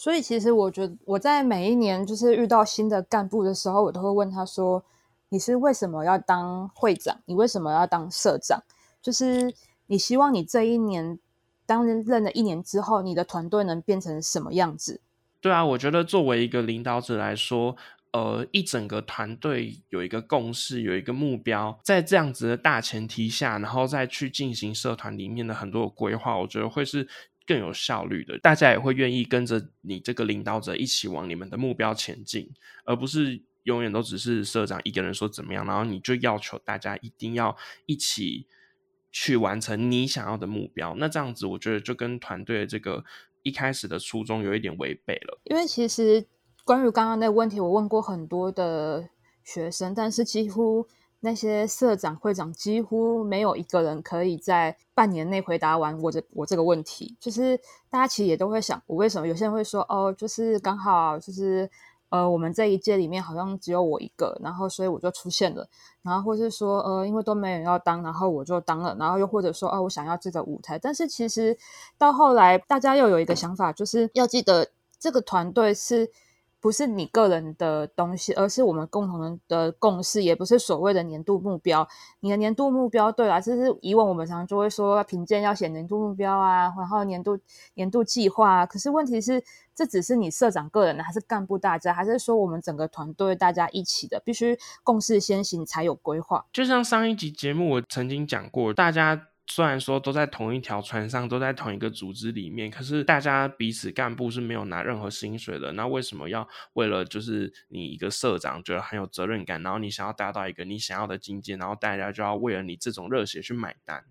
[0.00, 4.80] 所以，其实我觉得我在每一年就是遇到新的干部的时候，我都会问他说
[5.28, 7.20] ：“你是为什么要当会长？
[7.24, 8.62] 你为什么要当社长？
[9.02, 9.52] 就是
[9.88, 11.18] 你希望你这一年
[11.66, 15.00] 当任了一年之后，你的团队能变成什么样子？”
[15.42, 17.76] 对啊，我觉得作为一个领导者来说，
[18.12, 27.08] 呃，一整个团队有一个共识，有一个目标，在这样子的大前提下，然后再去进行社团里面的很多规划，我觉得会是。
[27.48, 32.48] 更有效率的，大家也会愿意跟着你这个领导者一起往你们的目标前进，
[32.84, 37.56] 而不是永远都只是社长一个人说怎么样，然后你就要求大家一定要
[37.86, 38.46] 一起
[39.10, 40.94] 去完成你想要的目标。
[40.98, 43.02] 那这样子，我觉得就跟团队这个
[43.42, 45.40] 一开始的初衷有一点违背了。
[45.44, 46.26] 因为其实
[46.64, 49.08] 关于刚刚那个问题，我问过很多的
[49.42, 50.86] 学生，但是几乎。
[51.20, 57.16] 那些社长、会长几乎没有一个人可以在半年内回答完我这我这个问题。
[57.18, 57.58] 就是
[57.90, 59.26] 大家其实也都会想，我为什么？
[59.26, 61.68] 有些人会说，哦，就是刚好就是
[62.10, 65.68] 呃，我们这一届里面好像只有我一个，然后所以我就出现了。
[66.02, 68.96] 然后或是说，呃，因为都没有人要当，然后我就当了。
[68.98, 70.78] 然后又或者说，哦，我想要这个舞台。
[70.78, 71.58] 但是其实
[71.98, 74.68] 到后来，大家又有一个想法，就是要记得
[75.00, 76.10] 这个团队是。
[76.60, 81.86] 不是你个人的东西，而是我们共同的共识，也不是所谓的年度目标。
[82.20, 87.38] 你的年度目标，对啦，就是以往我们常常就会说评鉴要写年度目标啊，然后年度
[87.74, 88.66] 年度计划啊。
[88.66, 89.42] 可是问题是，
[89.74, 94.20] 这只是你社长个人的，还是干部大家，还是说我们整个团队大家一起的？
[94.24, 96.44] 必须共识先行才有规划。
[96.52, 99.28] 就像上一集节目我曾经讲过，大家。
[99.50, 105.72] 虽然说都在同一条船上，都在同一个组织里面，可是大家彼此干部是没有拿任何薪水的。
[105.72, 114.04] 那为什么要为了就是你一个社长觉得很有责任感，然后你想要达到一个你想要的境界，然后大家就要为了你这种热血去买单？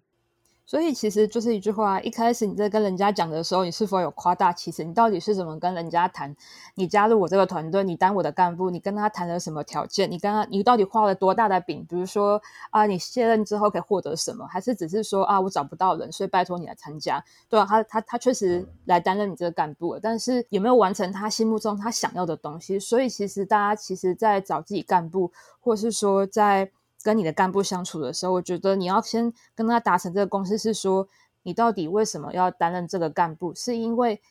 [0.67, 4.83] 所以其实就是一句话，一开始你在跟人家讲的时候，你是否有夸大其词？
[4.83, 6.35] 你到底是怎么跟人家谈？
[6.75, 10.11] 你加入我这个团队，你当我的干部，你跟他谈了什么条件？
[10.11, 11.85] 你跟他，你到底画了多大的饼？
[11.87, 14.45] 比如说啊，你卸任之后可以获得什么？
[14.45, 17.23] 还是只是说啊，我找不到人，所以拜托你来参加？
[17.47, 22.77] 对啊，他他他确实来担任你这个干部了，但是有没有完成他心目中他想要的东西？
[22.77, 26.69] 所以其实大家其实，在找自己干部，或是说在。
[27.07, 31.07] 跟你的干部相处的时候，我觉得你要先跟他达成这个共识，是说
[31.43, 33.55] 你到底为什么要担任这个干部？
[33.55, 34.21] 是因为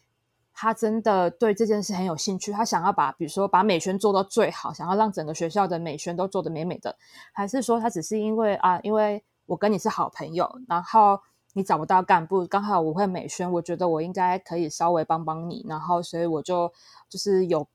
[0.53, 6.95] 他真的对这件事很有兴趣，他想要把比如说把美宣做到最好，想要让整个学校的美宣都做得美美的，
[7.33, 11.19] 还是说他只是因为啊，因为我跟你是好朋友，然后
[11.55, 16.71] 你找不到干部，刚好我会美宣，我觉得我应该可以稍微帮帮你，然后所以我就
[17.09, 17.67] 就是有。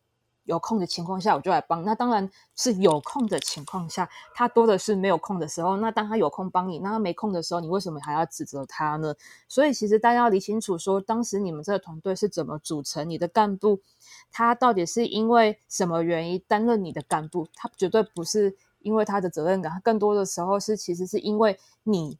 [0.51, 1.81] 有空的情况下，我就来帮。
[1.85, 5.77] 那当然是有空的情况下，他多的是没有空的时候。
[5.77, 9.15] 那当他有空帮你，那他没空的时候，你为什么还要指责他呢？
[9.47, 13.79] 所以其实大家要理清楚，说当时你们这个团队是怎么组成，你的干部
[14.29, 17.47] 他到底是因为什么原因担任你的干部？
[17.55, 22.17] 他绝对不是因为他的责任感，他更多的时候是其实是因为你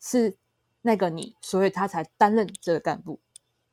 [0.00, 0.34] 是
[0.80, 3.18] 那个你，所以他才担任这个干部。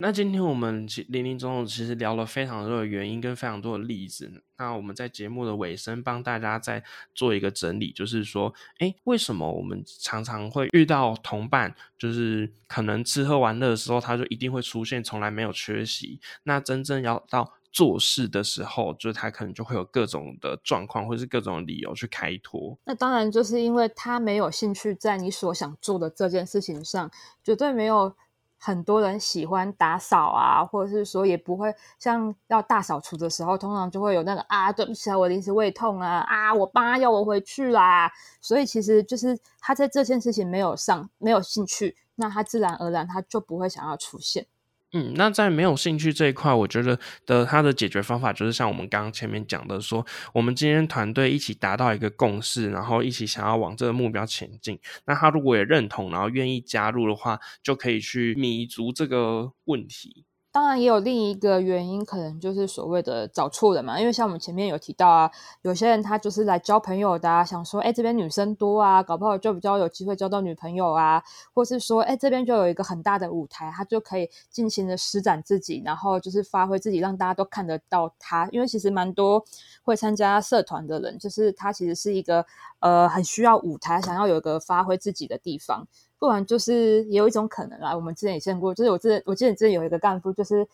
[0.01, 4.43] 那今天我们林林总总其实聊了非常多的原因跟非常多的例子。
[4.57, 6.83] 那我们在节目的尾声帮大家再
[7.13, 16.19] 做一个整理，就是说，哎，为什么我们常常会遇到同伴，就是可能吃喝玩乐的时候他就一定会出现，从来没有缺席。
[16.41, 22.75] 那真正要到做事的时候，就是他可能就会有各种的状况，或是各种理由去开脱。
[22.85, 27.11] 那当然就是因为他没有兴趣在你所想做的这件事情上，
[27.43, 28.15] 绝对没有。
[28.63, 38.11] 很多人喜欢打扫啊，或者是说也不会像要大扫除的时候，通常就会有那个啊，对不起啊，我临时胃痛啊，啊，我爸要我回去啦。
[38.39, 44.45] 所以其实就是他在这件事情没有上没有兴趣，那他自然而然他就不会想要出现。
[44.93, 54.77] 嗯，那在没有兴趣这一块，我觉得的他的解决方法就是像我们刚刚前面讲的，说我们今天团队一起达到一个共识，然后一起想要往这个目标前进。
[55.05, 60.25] 那他如果也认同，然后愿意加入的话，就可以去弥足这个问题。
[60.53, 63.97] 当然也有另一个原因，可能就是所谓的找错人嘛。
[63.97, 78.49] 因为像我们前面有提到啊，有些人他就是来交朋友的，想说，哎，这边女生多啊，搞不好就比较有机会交到女朋友啊，或是说，哎，这边就有一个很大的舞台，他就可以尽情的施展自己，然后就是发挥自己，让大家都看得到他。
[78.51, 79.45] 因为其实蛮多
[79.83, 82.45] 会参加社团的人，就是他其实是一个
[82.81, 85.87] 呃很需要舞台，想要有一个发挥自己的地方。
[86.21, 90.67] 不然就是也有一种可能啊，我们之前也见过，就是我之前我记得之前有一个干部，就是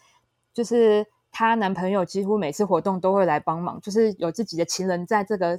[0.53, 5.57] 就是她男朋友几乎每次活动都会来帮忙，就是有自己的情人在这个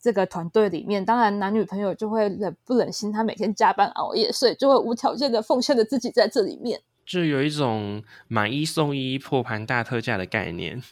[0.00, 10.82] 这个团队里面，当然男女朋友就会忍不忍心他每天加班熬夜，所以就会无条件的奉献了自己在这里面，就有一种买一送一破盘大特价的概念。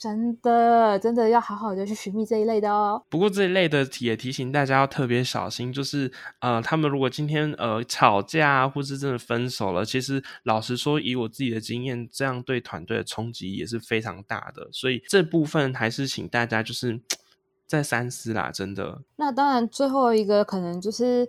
[0.00, 3.02] 真的，真的要好好的去寻觅这一类的哦。
[3.10, 6.10] 不过这一类的也提醒大家要特别小心，就是
[6.40, 14.70] 呃，他们如果今天呃吵架或是真的分手了，其实老实说，以我自己的经验，这样对团队的冲击也是非常大的。
[14.72, 16.98] 所以这部分还是请大家就是
[17.68, 19.02] 再三思啦，真的。
[19.16, 21.28] 那当然，最后一个可能就是。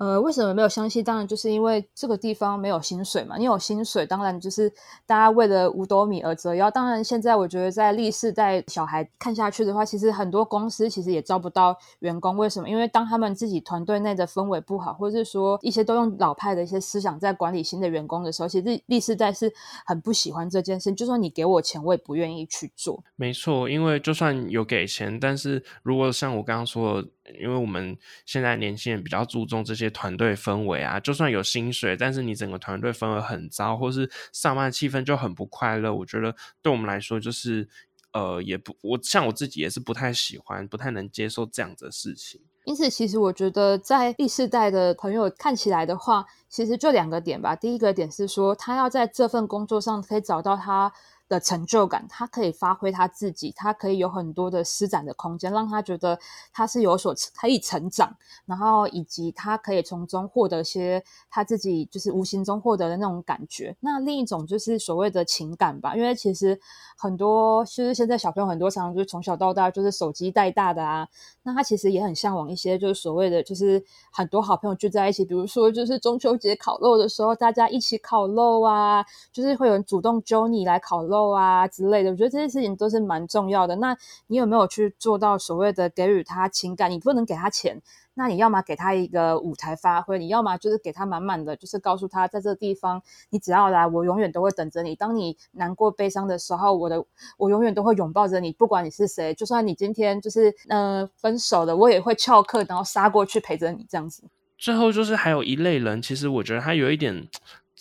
[0.00, 1.04] 呃，为什么没有相信？
[1.04, 3.36] 当然就是因为这个地方没有薪水嘛。
[3.36, 4.72] 你有薪水，当然就是
[5.04, 6.70] 大家为了五斗米而折腰。
[6.70, 12.34] 当然，现在我觉得在历世代小孩看下去的话，其实很多公司其实也招不到员工。
[12.38, 12.66] 为什么？
[12.66, 19.52] 因为当他们自己团队内的氛围不好，或者是说一些都用老派的一些思想在管理新的员工的时候，其实历世代是
[19.84, 20.90] 很不喜欢这件事。
[20.94, 23.04] 就算你给我钱，我也不愿意去做。
[23.16, 27.04] 没错，因为就算有给钱，但是如果像我刚刚说。
[27.40, 37.68] 因为我们现在年轻人比较注重这些团队氛围啊，就算有薪水，但是你整个团队氛围很糟，或是上班气氛就很不快乐，我觉得对我们来说就是
[38.12, 42.40] 呃，也不我像我自己也是不太喜欢，不太能接受这样的事情。
[42.64, 47.54] 因此，其实我觉得在第四代的朋友看起来的话，其实就两个点吧。
[47.54, 50.92] 第一个点是说，他要在这份工作上可以找到他。
[51.30, 56.18] 的成就感，他可以发挥他自己，他可以有很多的施展的空间，让他觉得
[56.52, 58.16] 他是有所可以成长，
[58.46, 63.76] 然后以及他可以从中获得些他自己就是无形中获得的那种感觉。
[63.78, 66.60] 那另一种就是所谓的情感吧，因为其实
[66.98, 71.08] 很多就是现在小朋友很多常常就是从小到大就是手机带大的啊，
[71.44, 81.19] 那他其实也很向往一些就是所谓的就是很多好朋友聚在一起，比如说就是中秋节烤肉的时候，大家一起烤肉啊，就是会有人主动揪你来烤肉。
[81.28, 83.76] 啊之类的，我觉得这些事情都是蛮重要的。
[83.76, 83.94] 那
[84.28, 86.90] 你有没有去做到所谓的给予他情感？
[86.90, 87.80] 你不能给他钱，
[88.14, 94.94] 那你要么给他一个舞台发挥，你要么就是给他满满的，就是告诉他在这个地方，你只要来，我永远都会等着你。
[94.94, 97.04] 当你难过悲伤的时候，我的
[97.36, 104.22] 我永远都会拥抱着你，不管你是谁，就算你今天就是呃分手了，我也会翘课，然后杀过去陪着你这样子。
[104.56, 107.28] 最后就是还有一类人，其实我觉得他有一点。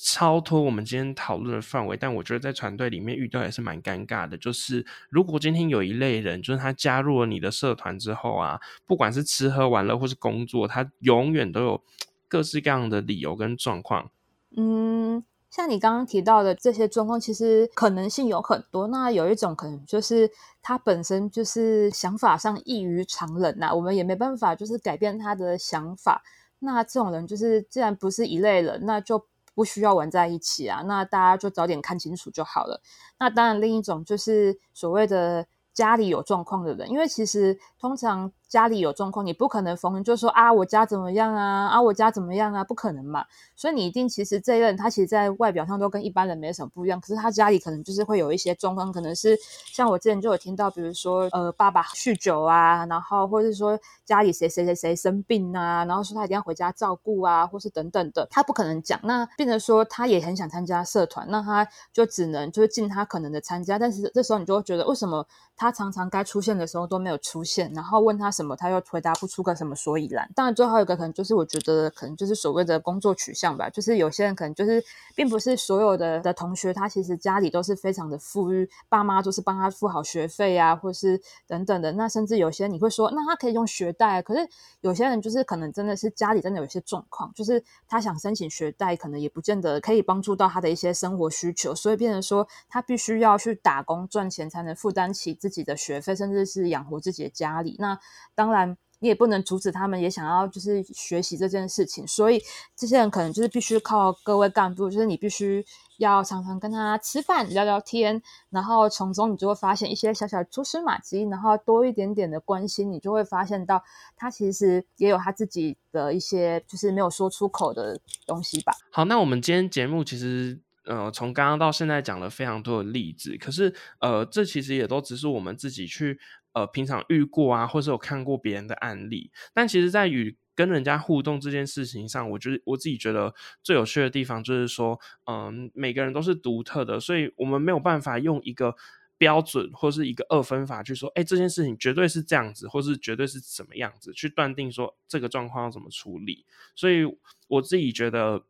[0.02, 4.38] 超脱我们今天讨论的范围，但我觉得在团队里面遇到也是蛮尴尬的。
[4.38, 11.84] 就是如果今天有一类人，就是他加入了你的社团之后啊，不管是吃喝玩乐或是工作，他永远都有
[12.30, 14.10] 各式各样的理由跟状况。
[14.56, 18.88] 嗯，像你刚刚提到的这些状况，其实可能性有很多。
[18.88, 20.32] 那有一种可能就是
[20.62, 26.24] 他本身就是想法上异于常人呐，我们也没办法就是改变他的想法。
[26.60, 29.28] 那这种人就是既然不是一类人，那就。
[29.60, 32.82] 不需要玩在一起啊，那大家就早点看清楚就好了。
[33.18, 38.32] 那当然，另一种就是所谓的家里有状况的人，因为其实通常。
[38.50, 43.24] 家里有状况，你不可能逢人就说啊，我家怎么样啊，啊，我家怎么样啊，不可能嘛。
[43.56, 59.00] 所以你一定其实这一任他其实，在外表上都跟一般人没什么不一样，可是他家里可能就是会有一些状况，可能是像我之前就有听到，比如说呃，爸爸酗酒啊，然后或者是说家里谁谁谁谁生病啊，然后说他一定要回家照顾啊，或是等等的，他不可能讲。
[59.04, 65.24] 那变成说他也很想参加社团，那他就只能就是尽他可能的参加，但是这时候你就会觉得为什么
[65.60, 68.30] 他常常该出现的时候都没有出现，然后问他。
[68.40, 70.32] 什么他又回答不出个什么所以然。
[70.34, 73.70] 当然，最后一个可能就是我觉得可能就是所谓的工作取向吧。
[73.70, 74.82] 就是有些人可能就是
[75.14, 81.92] 并不是所有的的同学，他其实家里都是非常的富裕，爸妈都是帮他付好学费啊，或是等等的。
[81.92, 84.22] 那甚至有些你会说，那他可以用学贷。
[84.22, 84.48] 可是
[84.80, 97.76] 有些人就是可能真的是家里真的有一些状况，就是他想申请学贷，可能也不见得可以帮助到他的一些生活需求，所以变成说他必须要去打工赚钱，才能负担起自自己的学费，甚至是养活自己的家里。
[97.80, 97.98] 那
[98.36, 102.42] 当然，你也不能阻止他们，也想要就是学习这件事情，所以
[102.76, 105.66] 这些人可能就是必须靠各位干部，就是你必须
[106.00, 113.82] 要常常跟他吃饭聊聊天，然后从中你就会发现一些小小蛛丝马迹，然后多一点点的关心，你就会发现到
[114.18, 117.98] 他其实也有他自己的一些就是没有说出口的
[118.28, 118.74] 东西吧。
[118.92, 120.60] 好，那我们今天节目其实
[120.90, 126.20] 呃从刚刚到现在讲了非常多的例子，可是呃这其实也都只是我们自己去。
[126.54, 138.76] 呃，平常遇过啊，或者有看过别人的案例，但其实，在与跟人家互动这件事情上，我觉得我自己觉得最有趣的地方就是说，嗯，每个人都是独特的，所以我们没有办法用一个
[139.16, 146.48] 标准或是一个二分法去说，哎，这件事情绝对是这样子，或是绝对是什么样子去断定说这个状况要怎么处理。
[146.76, 147.06] 所以
[147.48, 148.44] 我自己觉得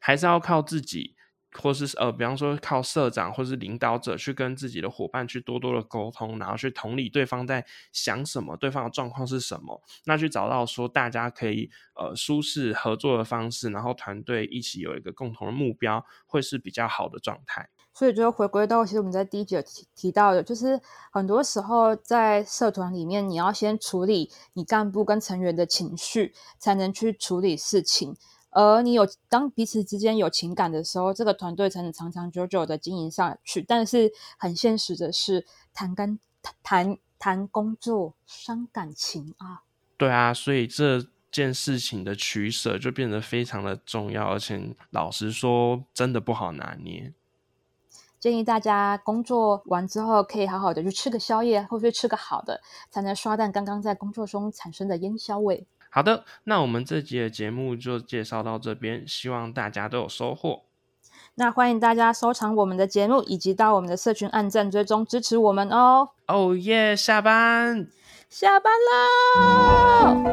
[0.00, 1.14] 还是要靠自己。
[1.52, 17.68] 或是呃，比方说靠社长或是领导者去跟自己的伙伴去多多的沟通，然后去同理对方在想什么，对方的状况是什么，那去找到说大家可以呃舒适合作的方式，然后团队一起有一个共同的目标，会是比较好的状态。
[17.94, 20.80] 所以就回归到其实我们在第一节提提到的，就是
[21.10, 28.14] 很多时候在社团里面，你要先处理你干部跟成员的情绪，才能去处理事情。
[28.60, 33.62] 而你有当彼此之间有情感的时候，这个团队才能长长久久的经营下去。
[33.62, 36.18] 但是很现实的是，谈干
[36.64, 39.62] 谈谈工作伤感情啊。
[39.96, 47.14] 对啊，所以这件事情的取舍就变得非常的重要，而且老实说，真的不好拿捏。
[48.18, 55.68] 建议大家工作完之后，可以好好的去吃个宵夜，或者吃个好的，才能刷淡刚刚在工作中产生的烟硝味。
[55.90, 60.64] 好的，那我们这集的节目就介绍到这边，希望大家都有收获。
[61.34, 66.10] 那欢迎大家收藏我们的节目，以及到我们的社群按赞追踪支持我们哦。
[66.26, 67.88] 哦耶，下班，
[68.28, 70.28] 下班啦！